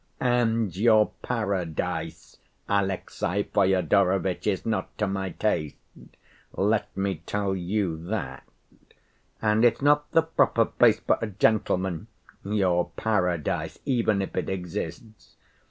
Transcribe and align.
And 0.19 0.75
your 0.75 1.11
paradise, 1.21 2.37
Alexey 2.67 3.43
Fyodorovitch, 3.43 4.47
is 4.47 4.65
not 4.65 4.97
to 4.97 5.05
my 5.05 5.29
taste, 5.29 5.75
let 6.53 6.97
me 6.97 7.21
tell 7.27 7.55
you 7.55 8.03
that; 8.07 8.43
and 9.43 9.63
it's 9.63 9.83
not 9.83 10.09
the 10.11 10.23
proper 10.23 10.65
place 10.65 10.99
for 10.99 11.19
a 11.21 11.27
gentleman, 11.27 12.07
your 12.43 12.89
paradise, 12.95 13.77
even 13.85 14.23
if 14.23 14.35
it 14.35 14.49
exists. 14.49 15.35